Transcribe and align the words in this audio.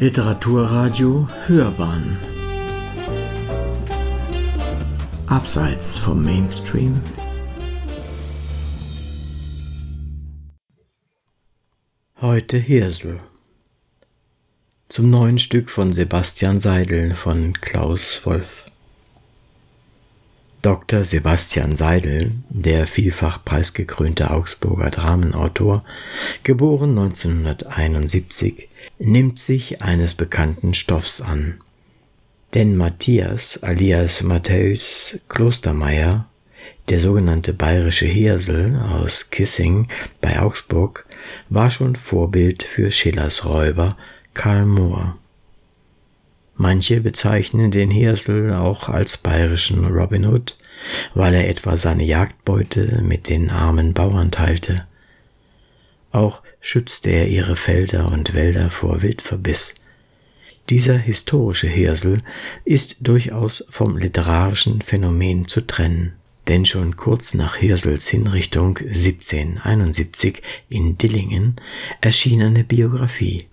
Literaturradio 0.00 1.28
Hörbahn. 1.46 2.18
Abseits 5.28 5.96
vom 5.96 6.24
Mainstream. 6.24 7.00
Heute 12.20 12.56
Hirsel. 12.58 13.20
Zum 14.88 15.10
neuen 15.10 15.38
Stück 15.38 15.70
von 15.70 15.92
Sebastian 15.92 16.58
Seidel 16.58 17.14
von 17.14 17.52
Klaus 17.60 18.26
Wolf. 18.26 18.64
Dr. 20.64 21.04
Sebastian 21.04 21.76
Seidel, 21.76 22.30
der 22.48 22.86
vielfach 22.86 23.44
preisgekrönte 23.44 24.30
Augsburger 24.30 24.88
Dramenautor, 24.88 25.84
geboren 26.42 26.98
1971, 26.98 28.70
nimmt 28.98 29.38
sich 29.38 29.82
eines 29.82 30.14
bekannten 30.14 30.72
Stoffs 30.72 31.20
an. 31.20 31.60
Denn 32.54 32.78
Matthias 32.78 33.62
alias 33.62 34.22
Matthäus 34.22 35.18
Klostermeier, 35.28 36.30
der 36.88 36.98
sogenannte 36.98 37.52
bayerische 37.52 38.06
Hirsel 38.06 38.74
aus 38.76 39.28
Kissing 39.28 39.88
bei 40.22 40.40
Augsburg, 40.40 41.04
war 41.50 41.70
schon 41.70 41.94
Vorbild 41.94 42.62
für 42.62 42.90
Schillers 42.90 43.44
Räuber 43.44 43.98
Karl 44.32 44.64
Mohr. 44.64 45.18
Manche 46.56 47.00
bezeichnen 47.00 47.70
den 47.70 47.90
Hirsel 47.90 48.52
auch 48.52 48.88
als 48.88 49.18
bayerischen 49.18 49.84
Robin 49.84 50.24
Hood, 50.24 50.56
weil 51.14 51.34
er 51.34 51.48
etwa 51.48 51.76
seine 51.76 52.04
Jagdbeute 52.04 53.02
mit 53.02 53.28
den 53.28 53.50
armen 53.50 53.92
Bauern 53.92 54.30
teilte. 54.30 54.86
Auch 56.12 56.42
schützte 56.60 57.10
er 57.10 57.26
ihre 57.26 57.56
Felder 57.56 58.10
und 58.12 58.34
Wälder 58.34 58.70
vor 58.70 59.02
Wildverbiss. 59.02 59.74
Dieser 60.70 60.96
historische 60.96 61.66
Hirsel 61.66 62.22
ist 62.64 62.98
durchaus 63.00 63.66
vom 63.68 63.98
literarischen 63.98 64.80
Phänomen 64.80 65.48
zu 65.48 65.66
trennen, 65.66 66.12
denn 66.46 66.66
schon 66.66 66.96
kurz 66.96 67.34
nach 67.34 67.56
Hirsels 67.56 68.08
Hinrichtung 68.08 68.78
1771 68.78 70.40
in 70.68 70.96
Dillingen 70.96 71.56
erschien 72.00 72.42
eine 72.42 72.62
Biografie. 72.62 73.48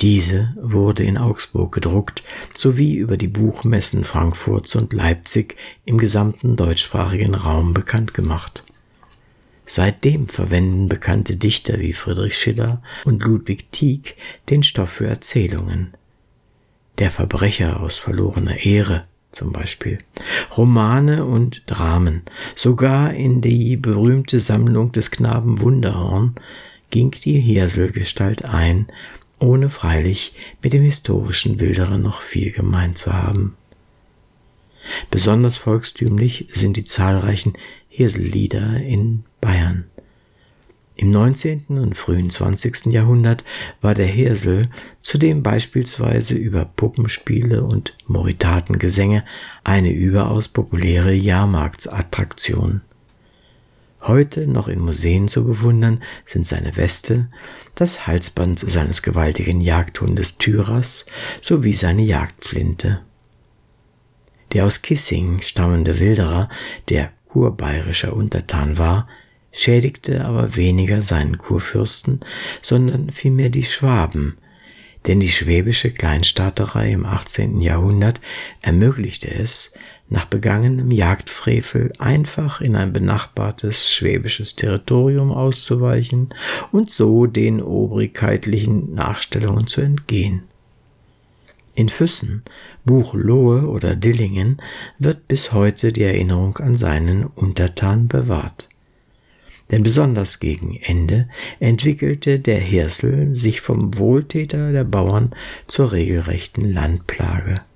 Diese 0.00 0.54
wurde 0.60 1.02
in 1.02 1.18
Augsburg 1.18 1.72
gedruckt 1.72 2.22
sowie 2.54 2.94
über 2.94 3.16
die 3.16 3.26
Buchmessen 3.26 4.04
Frankfurts 4.04 4.76
und 4.76 4.92
Leipzig 4.92 5.56
im 5.84 5.98
gesamten 5.98 6.54
deutschsprachigen 6.54 7.34
Raum 7.34 7.74
bekannt 7.74 8.14
gemacht. 8.14 8.62
Seitdem 9.66 10.28
verwenden 10.28 10.88
bekannte 10.88 11.36
Dichter 11.36 11.80
wie 11.80 11.92
Friedrich 11.92 12.38
Schiller 12.38 12.80
und 13.04 13.24
Ludwig 13.24 13.72
Tieck 13.72 14.16
den 14.50 14.62
Stoff 14.62 14.90
für 14.90 15.08
Erzählungen. 15.08 15.94
Der 16.98 17.10
Verbrecher 17.10 17.80
aus 17.80 17.98
verlorener 17.98 18.64
Ehre 18.64 19.04
zum 19.32 19.52
Beispiel, 19.52 19.98
Romane 20.56 21.26
und 21.26 21.64
Dramen, 21.66 22.22
sogar 22.54 23.12
in 23.12 23.40
die 23.42 23.76
berühmte 23.76 24.40
Sammlung 24.40 24.92
des 24.92 25.10
Knaben 25.10 25.60
Wunderhorn 25.60 26.36
ging 26.90 27.10
die 27.10 27.38
Hirselgestalt 27.38 28.46
ein 28.46 28.86
ohne 29.38 29.70
freilich 29.70 30.34
mit 30.62 30.72
dem 30.72 30.82
historischen 30.82 31.60
Wilderer 31.60 31.98
noch 31.98 32.22
viel 32.22 32.52
gemein 32.52 32.96
zu 32.96 33.12
haben. 33.12 33.56
Besonders 35.10 35.56
volkstümlich 35.56 36.48
sind 36.52 36.76
die 36.76 36.84
zahlreichen 36.84 37.54
Hirsellieder 37.88 38.80
in 38.80 39.24
Bayern. 39.40 39.84
Im 41.00 41.12
19. 41.12 41.66
und 41.68 41.96
frühen 41.96 42.28
20. 42.28 42.86
Jahrhundert 42.86 43.44
war 43.80 43.94
der 43.94 44.06
Hirsel 44.06 44.68
zudem 45.00 45.44
beispielsweise 45.44 46.34
über 46.34 46.64
Puppenspiele 46.64 47.62
und 47.62 47.96
Moritatengesänge 48.08 49.24
eine 49.62 49.92
überaus 49.92 50.48
populäre 50.48 51.12
Jahrmarktsattraktion. 51.12 52.80
Heute 54.02 54.46
noch 54.46 54.68
in 54.68 54.78
Museen 54.78 55.28
zu 55.28 55.44
bewundern 55.44 56.02
sind 56.24 56.46
seine 56.46 56.76
Weste, 56.76 57.28
das 57.74 58.06
Halsband 58.06 58.60
seines 58.60 59.02
gewaltigen 59.02 59.60
Jagdhundes 59.60 60.38
Tyras 60.38 61.04
sowie 61.40 61.74
seine 61.74 62.02
Jagdflinte. 62.02 63.00
Der 64.52 64.64
aus 64.64 64.82
Kissing 64.82 65.42
stammende 65.42 65.98
Wilderer, 65.98 66.48
der 66.88 67.12
kurbayerischer 67.28 68.14
Untertan 68.14 68.78
war, 68.78 69.08
schädigte 69.52 70.24
aber 70.24 70.56
weniger 70.56 71.02
seinen 71.02 71.36
Kurfürsten, 71.36 72.20
sondern 72.62 73.10
vielmehr 73.10 73.50
die 73.50 73.64
Schwaben, 73.64 74.38
denn 75.06 75.20
die 75.20 75.30
schwäbische 75.30 75.90
Kleinstaaterei 75.90 76.92
im 76.92 77.04
18. 77.04 77.60
Jahrhundert 77.60 78.20
ermöglichte 78.60 79.30
es, 79.30 79.72
nach 80.10 80.24
begangenem 80.24 80.90
Jagdfrevel 80.90 81.92
einfach 81.98 82.60
in 82.60 82.76
ein 82.76 82.92
benachbartes 82.92 83.90
schwäbisches 83.90 84.56
Territorium 84.56 85.30
auszuweichen 85.30 86.30
und 86.72 86.90
so 86.90 87.26
den 87.26 87.60
obrigkeitlichen 87.60 88.94
Nachstellungen 88.94 89.66
zu 89.66 89.82
entgehen. 89.82 90.44
In 91.74 91.88
Füssen, 91.88 92.42
Buchlohe 92.84 93.68
oder 93.68 93.94
Dillingen 93.94 94.60
wird 94.98 95.28
bis 95.28 95.52
heute 95.52 95.92
die 95.92 96.02
Erinnerung 96.02 96.56
an 96.58 96.76
seinen 96.76 97.24
Untertan 97.24 98.08
bewahrt. 98.08 98.68
Denn 99.70 99.82
besonders 99.82 100.40
gegen 100.40 100.74
Ende 100.74 101.28
entwickelte 101.60 102.40
der 102.40 102.58
Hirsel 102.58 103.34
sich 103.34 103.60
vom 103.60 103.96
Wohltäter 103.98 104.72
der 104.72 104.84
Bauern 104.84 105.34
zur 105.66 105.92
regelrechten 105.92 106.72
Landplage. 106.72 107.67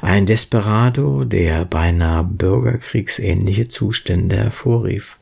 Ein 0.00 0.26
Desperado, 0.26 1.24
der 1.24 1.64
beinahe 1.64 2.24
bürgerkriegsähnliche 2.24 3.68
Zustände 3.68 4.36
hervorrief. 4.36 5.18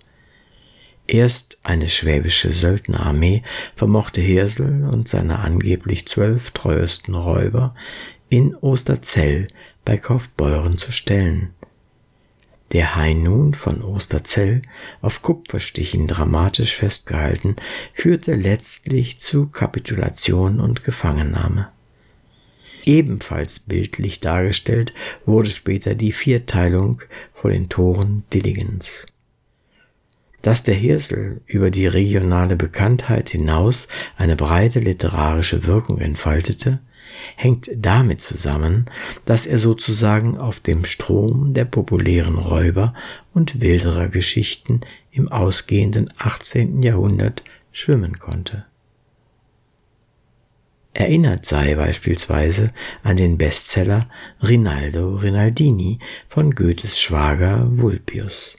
Erst 1.06 1.58
eine 1.62 1.88
schwäbische 1.88 2.52
Söldnerarmee 2.52 3.42
vermochte 3.76 4.20
Hirsel 4.20 4.84
und 4.84 5.06
seine 5.06 5.38
angeblich 5.38 6.06
zwölf 6.08 6.50
treuesten 6.50 7.14
Räuber 7.14 7.74
in 8.28 8.56
Osterzell 8.56 9.46
bei 9.84 9.98
Kaufbeuren 9.98 10.78
zu 10.78 10.90
stellen. 10.90 11.54
Der 12.72 12.96
Hai 12.96 13.14
nun 13.14 13.54
von 13.54 13.82
Osterzell, 13.82 14.62
auf 15.00 15.22
Kupferstichen 15.22 16.08
dramatisch 16.08 16.74
festgehalten, 16.74 17.54
führte 17.92 18.34
letztlich 18.34 19.20
zu 19.20 19.46
Kapitulation 19.46 20.58
und 20.58 20.82
Gefangennahme. 20.82 21.68
Ebenfalls 22.86 23.58
bildlich 23.58 24.20
dargestellt 24.20 24.94
wurde 25.26 25.50
später 25.50 25.97
die 25.97 26.12
Vierteilung 26.12 27.02
vor 27.34 27.50
den 27.50 27.69
Toren 27.69 28.22
Dilligens. 28.32 29.06
Dass 30.41 30.62
der 30.62 30.76
Hirsel 30.76 31.41
über 31.47 31.72
die 31.72 31.88
regionale 31.88 32.54
Bekanntheit 32.54 33.30
hinaus 33.30 33.88
eine 34.16 34.36
breite 34.36 34.78
literarische 34.78 35.66
Wirkung 35.66 35.98
entfaltete, 35.98 36.78
hängt 37.34 37.70
damit 37.74 38.20
zusammen, 38.20 38.88
dass 39.24 39.47
er 39.47 39.58
sozusagen 39.58 40.36
auf 40.38 40.60
dem 40.60 40.84
Strom 40.84 41.54
der 41.54 41.64
populären 41.64 42.38
Räuber- 42.38 42.94
und 43.34 43.60
Wilderergeschichten 43.60 44.82
im 45.10 45.26
ausgehenden 45.26 46.12
18. 46.18 46.84
Jahrhundert 46.84 47.42
schwimmen 47.72 48.20
konnte 48.20 48.64
erinnert 50.96 51.44
sei 51.44 51.74
beispielsweise 51.74 52.70
an 53.02 53.16
den 53.16 53.36
Bestseller 53.36 54.08
Rinaldo 54.42 55.16
Rinaldini 55.16 55.98
von 56.28 56.54
Goethes 56.54 57.00
Schwager 57.00 57.66
Vulpius. 57.70 58.56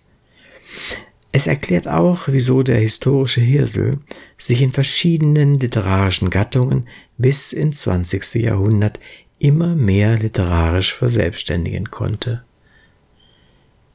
Es 1.31 1.47
erklärt 1.47 1.87
auch, 1.87 2.27
wieso 2.27 2.63
der 2.63 2.79
historische 2.79 3.41
Hirsel 3.41 3.99
sich 4.37 4.61
in 4.61 4.71
verschiedenen 4.71 5.59
literarischen 5.59 6.29
Gattungen 6.29 6.87
bis 7.17 7.53
ins 7.53 7.81
20. 7.81 8.35
Jahrhundert 8.35 8.99
immer 9.39 9.75
mehr 9.75 10.17
literarisch 10.17 10.93
verselbstständigen 10.93 11.91
konnte. 11.91 12.43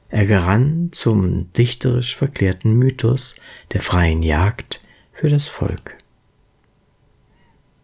Er 0.09 0.27
gerann 0.27 0.91
zum 0.93 1.53
dichterisch 1.55 2.17
verklärten 2.17 2.75
Mythos 2.75 3.37
der 3.73 3.81
freien 3.81 4.23
Jagd 4.23 4.83
für 5.13 5.31
das 5.31 5.47
Volk. 5.47 5.97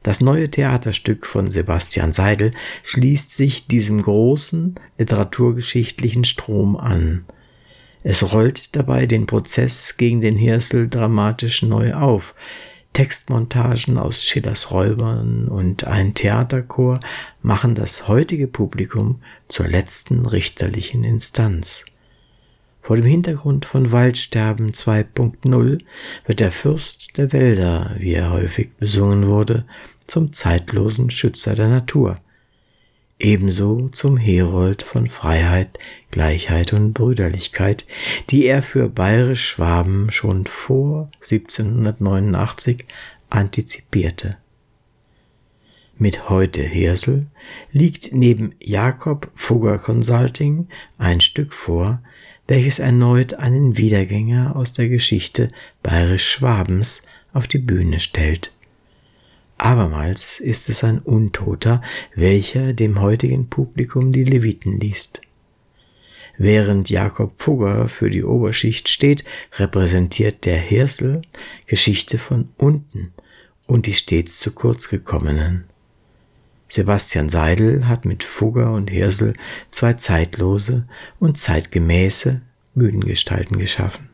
Das 0.08 0.22
neue 0.22 0.50
Theaterstück 0.50 1.26
von 1.26 1.50
Sebastian 1.50 2.12
Seidel 2.12 2.52
schließt 2.82 3.30
sich 3.30 3.66
diesem 3.66 4.00
großen 4.00 4.76
literaturgeschichtlichen 4.96 6.24
Strom 6.24 6.78
an. 6.78 7.26
Es 8.04 8.32
rollt 8.32 8.74
dabei 8.74 9.04
den 9.04 9.26
Prozess 9.26 9.98
gegen 9.98 10.22
den 10.22 10.38
Hirsel 10.38 10.88
dramatisch 10.88 11.60
neu 11.60 11.92
auf. 11.92 12.34
Textmontagen 12.94 13.98
aus 13.98 14.24
Schillers 14.24 14.70
Räubern 14.70 15.46
und 15.46 15.86
ein 15.86 16.14
Theaterchor 16.14 17.00
machen 17.42 17.74
das 17.74 18.08
heutige 18.08 18.48
Publikum 18.48 19.20
zur 19.46 19.68
letzten 19.68 20.24
richterlichen 20.24 21.04
Instanz. 21.04 21.84
Vor 22.88 22.96
dem 22.96 23.04
Hintergrund 23.04 23.66
von 23.66 23.92
Waldsterben 23.92 24.72
2.0 24.72 25.78
wird 26.24 26.40
der 26.40 26.50
Fürst 26.50 27.18
der 27.18 27.34
Wälder, 27.34 27.94
wie 27.98 28.14
er 28.14 28.30
häufig 28.30 28.76
besungen 28.78 29.26
wurde, 29.26 29.66
zum 30.06 30.32
zeitlosen 30.32 31.10
Schützer 31.10 31.54
der 31.54 31.68
Natur, 31.68 32.16
ebenso 33.18 33.90
zum 33.90 34.16
Herold 34.16 34.82
von 34.82 35.06
Freiheit, 35.06 35.78
Gleichheit 36.10 36.72
und 36.72 36.94
Brüderlichkeit, 36.94 37.84
die 38.30 38.46
er 38.46 38.62
für 38.62 38.88
bayerisch-Schwaben 38.88 40.10
schon 40.10 40.46
vor 40.46 41.10
1789 41.16 42.86
antizipierte. 43.28 44.38
Mit 45.98 46.30
heute 46.30 46.62
Hersel 46.62 47.26
liegt 47.70 48.14
neben 48.14 48.54
Jakob 48.60 49.30
Fugger 49.34 49.76
Consulting 49.76 50.68
ein 50.96 51.20
Stück 51.20 51.52
vor, 51.52 52.00
welches 52.48 52.78
erneut 52.78 53.34
einen 53.34 53.76
Wiedergänger 53.76 54.56
aus 54.56 54.72
der 54.72 54.88
Geschichte 54.88 55.50
bayerisch-Schwabens 55.82 57.02
auf 57.32 57.46
die 57.46 57.58
Bühne 57.58 58.00
stellt. 58.00 58.50
Abermals 59.58 60.40
ist 60.40 60.68
es 60.68 60.82
ein 60.82 60.98
Untoter, 60.98 61.82
welcher 62.14 62.72
dem 62.72 63.00
heutigen 63.00 63.48
Publikum 63.48 64.12
die 64.12 64.24
Leviten 64.24 64.80
liest. 64.80 65.20
Während 66.38 66.88
Jakob 66.88 67.34
Fugger 67.42 67.88
für 67.88 68.08
die 68.08 68.22
Oberschicht 68.22 68.88
steht, 68.88 69.24
repräsentiert 69.58 70.46
der 70.46 70.58
Hirsel 70.58 71.20
Geschichte 71.66 72.16
von 72.16 72.48
unten 72.56 73.12
und 73.66 73.86
die 73.86 73.94
stets 73.94 74.38
zu 74.38 74.52
kurz 74.52 74.88
gekommenen. 74.88 75.64
Sebastian 76.68 77.28
Seidel 77.28 77.88
hat 77.88 78.04
mit 78.04 78.24
Fugger 78.24 78.72
und 78.72 78.90
Hirsel 78.90 79.32
zwei 79.70 79.94
zeitlose 79.94 80.86
und 81.18 81.38
zeitgemäße 81.38 82.42
Bühnengestalten 82.74 83.58
geschaffen 83.58 84.08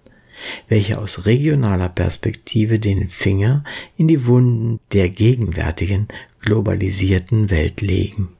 welche 0.68 0.98
aus 0.98 1.26
regionaler 1.26 1.88
Perspektive 1.88 2.78
den 2.78 3.08
Finger 3.08 3.64
in 3.96 4.08
die 4.08 4.26
Wunden 4.26 4.80
der 4.92 5.08
gegenwärtigen 5.08 6.08
globalisierten 6.40 7.50
Welt 7.50 7.80
legen. 7.80 8.30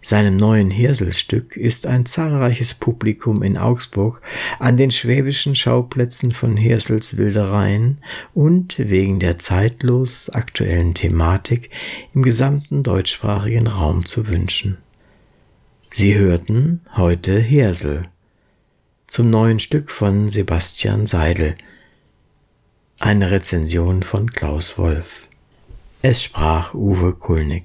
Seinem 0.00 0.36
neuen 0.36 0.70
Hirselstück 0.70 1.56
ist 1.56 1.86
ein 1.86 2.06
zahlreiches 2.06 2.74
Publikum 2.74 3.42
in 3.42 3.56
Augsburg 3.56 4.22
an 4.58 4.76
den 4.76 4.90
schwäbischen 4.90 5.54
Schauplätzen 5.54 6.32
von 6.32 6.56
Hirsels 6.56 7.16
Wildereien 7.16 7.98
und 8.34 8.78
wegen 8.78 9.18
der 9.18 9.38
zeitlos 9.38 10.30
aktuellen 10.30 10.94
Thematik 10.94 11.70
im 12.14 12.22
gesamten 12.22 12.82
deutschsprachigen 12.82 13.66
Raum 13.66 14.06
zu 14.06 14.28
wünschen. 14.28 14.78
Sie 15.90 16.14
hörten 16.14 16.82
heute 16.94 17.38
Hirsel 17.38 18.02
zum 19.06 19.30
neuen 19.30 19.58
Stück 19.58 19.90
von 19.90 20.28
Sebastian 20.28 21.06
Seidel. 21.06 21.54
Eine 22.98 23.30
Rezension 23.30 24.02
von 24.02 24.30
Klaus 24.30 24.78
Wolf. 24.78 25.28
Es 26.02 26.22
sprach 26.22 26.74
Uwe 26.74 27.14
Kulnig. 27.14 27.64